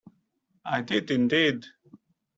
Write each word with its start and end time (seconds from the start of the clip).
I 0.65 0.81
did, 0.81 1.11
indeed. 1.11 1.67